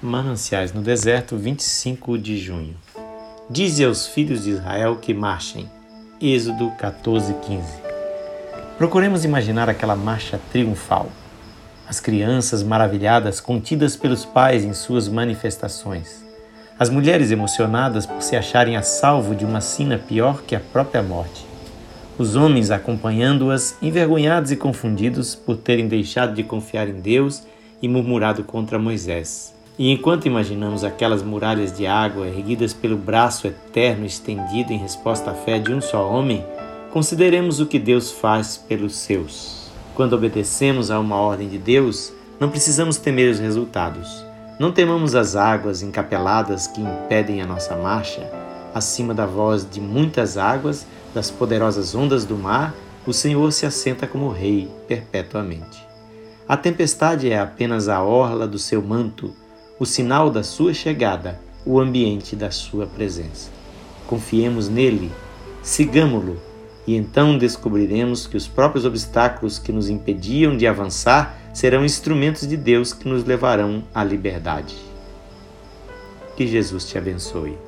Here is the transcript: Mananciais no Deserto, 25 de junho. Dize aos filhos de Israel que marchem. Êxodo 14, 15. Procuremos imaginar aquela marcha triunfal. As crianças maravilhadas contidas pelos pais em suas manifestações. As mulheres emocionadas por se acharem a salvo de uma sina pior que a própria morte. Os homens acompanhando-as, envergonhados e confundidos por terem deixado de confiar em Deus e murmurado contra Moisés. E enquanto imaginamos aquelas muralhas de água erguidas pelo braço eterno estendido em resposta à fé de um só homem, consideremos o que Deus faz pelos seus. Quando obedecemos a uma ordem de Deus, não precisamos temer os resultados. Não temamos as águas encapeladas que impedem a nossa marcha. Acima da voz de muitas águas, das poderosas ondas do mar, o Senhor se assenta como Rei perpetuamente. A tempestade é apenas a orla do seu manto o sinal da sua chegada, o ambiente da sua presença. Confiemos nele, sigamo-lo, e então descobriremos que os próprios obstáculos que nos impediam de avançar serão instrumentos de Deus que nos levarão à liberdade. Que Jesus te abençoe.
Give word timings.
Mananciais 0.00 0.72
no 0.72 0.80
Deserto, 0.80 1.36
25 1.36 2.16
de 2.18 2.38
junho. 2.38 2.76
Dize 3.50 3.84
aos 3.84 4.06
filhos 4.06 4.44
de 4.44 4.50
Israel 4.50 4.94
que 5.02 5.12
marchem. 5.12 5.68
Êxodo 6.20 6.70
14, 6.78 7.34
15. 7.34 7.62
Procuremos 8.76 9.24
imaginar 9.24 9.68
aquela 9.68 9.96
marcha 9.96 10.38
triunfal. 10.52 11.08
As 11.88 11.98
crianças 11.98 12.62
maravilhadas 12.62 13.40
contidas 13.40 13.96
pelos 13.96 14.24
pais 14.24 14.62
em 14.62 14.72
suas 14.72 15.08
manifestações. 15.08 16.24
As 16.78 16.88
mulheres 16.88 17.32
emocionadas 17.32 18.06
por 18.06 18.22
se 18.22 18.36
acharem 18.36 18.76
a 18.76 18.82
salvo 18.82 19.34
de 19.34 19.44
uma 19.44 19.60
sina 19.60 19.98
pior 19.98 20.42
que 20.42 20.54
a 20.54 20.60
própria 20.60 21.02
morte. 21.02 21.44
Os 22.16 22.36
homens 22.36 22.70
acompanhando-as, 22.70 23.76
envergonhados 23.82 24.52
e 24.52 24.56
confundidos 24.56 25.34
por 25.34 25.56
terem 25.56 25.88
deixado 25.88 26.34
de 26.34 26.44
confiar 26.44 26.88
em 26.88 27.00
Deus 27.00 27.42
e 27.82 27.88
murmurado 27.88 28.44
contra 28.44 28.78
Moisés. 28.78 29.57
E 29.78 29.92
enquanto 29.92 30.26
imaginamos 30.26 30.82
aquelas 30.82 31.22
muralhas 31.22 31.72
de 31.72 31.86
água 31.86 32.26
erguidas 32.26 32.74
pelo 32.74 32.96
braço 32.96 33.46
eterno 33.46 34.04
estendido 34.04 34.72
em 34.72 34.76
resposta 34.76 35.30
à 35.30 35.34
fé 35.34 35.60
de 35.60 35.72
um 35.72 35.80
só 35.80 36.10
homem, 36.10 36.44
consideremos 36.92 37.60
o 37.60 37.66
que 37.66 37.78
Deus 37.78 38.10
faz 38.10 38.56
pelos 38.56 38.96
seus. 38.96 39.70
Quando 39.94 40.14
obedecemos 40.14 40.90
a 40.90 40.98
uma 40.98 41.14
ordem 41.14 41.48
de 41.48 41.58
Deus, 41.58 42.12
não 42.40 42.50
precisamos 42.50 42.96
temer 42.96 43.30
os 43.30 43.38
resultados. 43.38 44.24
Não 44.58 44.72
temamos 44.72 45.14
as 45.14 45.36
águas 45.36 45.80
encapeladas 45.80 46.66
que 46.66 46.80
impedem 46.80 47.40
a 47.40 47.46
nossa 47.46 47.76
marcha. 47.76 48.28
Acima 48.74 49.14
da 49.14 49.26
voz 49.26 49.64
de 49.68 49.80
muitas 49.80 50.36
águas, 50.36 50.88
das 51.14 51.30
poderosas 51.30 51.94
ondas 51.94 52.24
do 52.24 52.36
mar, 52.36 52.74
o 53.06 53.12
Senhor 53.12 53.52
se 53.52 53.64
assenta 53.64 54.08
como 54.08 54.28
Rei 54.28 54.68
perpetuamente. 54.88 55.86
A 56.48 56.56
tempestade 56.56 57.30
é 57.30 57.38
apenas 57.38 57.88
a 57.88 58.02
orla 58.02 58.46
do 58.46 58.58
seu 58.58 58.82
manto 58.82 59.32
o 59.78 59.86
sinal 59.86 60.30
da 60.30 60.42
sua 60.42 60.74
chegada, 60.74 61.40
o 61.64 61.78
ambiente 61.78 62.34
da 62.34 62.50
sua 62.50 62.86
presença. 62.86 63.50
Confiemos 64.06 64.68
nele, 64.68 65.10
sigamo-lo, 65.62 66.40
e 66.86 66.96
então 66.96 67.36
descobriremos 67.36 68.26
que 68.26 68.36
os 68.36 68.48
próprios 68.48 68.84
obstáculos 68.84 69.58
que 69.58 69.70
nos 69.70 69.88
impediam 69.88 70.56
de 70.56 70.66
avançar 70.66 71.38
serão 71.52 71.84
instrumentos 71.84 72.48
de 72.48 72.56
Deus 72.56 72.92
que 72.92 73.06
nos 73.06 73.24
levarão 73.24 73.84
à 73.94 74.02
liberdade. 74.02 74.74
Que 76.36 76.46
Jesus 76.46 76.86
te 76.86 76.96
abençoe. 76.96 77.58